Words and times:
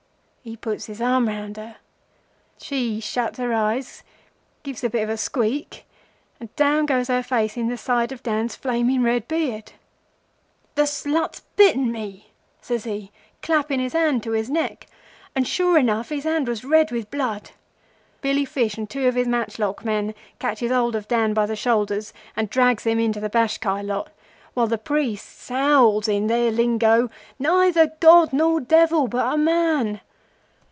He 0.43 0.57
puts 0.57 0.87
his 0.87 0.99
arm 0.99 1.27
round 1.27 1.57
her. 1.57 1.75
She 2.57 2.99
shuts 2.99 3.37
her 3.37 3.53
eyes, 3.53 4.01
gives 4.63 4.83
a 4.83 4.89
bit 4.89 5.03
of 5.03 5.09
a 5.09 5.15
squeak, 5.15 5.85
and 6.39 6.49
down 6.55 6.87
goes 6.87 7.09
her 7.09 7.21
face 7.21 7.57
in 7.57 7.67
the 7.67 7.77
side 7.77 8.11
of 8.11 8.23
Dan's 8.23 8.55
flaming 8.55 9.03
red 9.03 9.27
beard. 9.27 9.73
"'The 10.73 10.87
slut's 10.87 11.41
bitten 11.57 11.91
me!' 11.91 12.31
says 12.59 12.85
he, 12.85 13.11
clapping 13.43 13.79
his 13.79 13.93
hand 13.93 14.23
to 14.23 14.31
his 14.31 14.49
neck, 14.49 14.87
and, 15.35 15.47
sure 15.47 15.77
enough, 15.77 16.09
his 16.09 16.23
hand 16.23 16.47
was 16.47 16.65
red 16.65 16.91
with 16.91 17.11
blood. 17.11 17.51
Billy 18.21 18.43
Fish 18.43 18.77
and 18.79 18.89
two 18.89 19.07
of 19.07 19.13
his 19.13 19.27
matchlock 19.27 19.85
men 19.85 20.15
catches 20.39 20.71
hold 20.71 20.95
of 20.95 21.07
Dan 21.07 21.35
by 21.35 21.45
the 21.45 21.55
shoulders 21.55 22.13
and 22.35 22.49
drags 22.49 22.83
him 22.83 22.97
into 22.97 23.19
the 23.19 23.29
Bashkai 23.29 23.83
lot, 23.83 24.09
while 24.55 24.65
the 24.65 24.79
priests 24.79 25.49
howls 25.49 26.07
in 26.07 26.25
their 26.25 26.49
lingo,—'Neither 26.49 27.91
god 27.99 28.33
nor 28.33 28.59
devil 28.59 29.07
but 29.07 29.35
a 29.35 29.37
man! 29.37 30.01